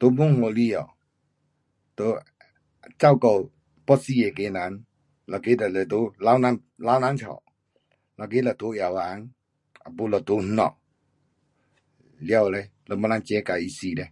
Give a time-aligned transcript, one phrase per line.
[0.00, 0.78] 在我门里下，
[1.94, 2.04] 在，
[2.98, 3.52] 照顾
[3.86, 4.84] 要死那个人，
[5.26, 7.26] 一个就是在老人，老人家，
[8.30, 9.30] 一个就在药房，
[9.84, 10.74] 要不就在那
[12.28, 14.10] 家，完嘞，没谁人 jaga 他死嘞？